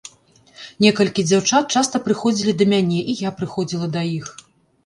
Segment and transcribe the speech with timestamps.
[0.85, 4.35] Некалькі дзяўчат часта прыходзілі да мяне, і я прыходзіла да іх.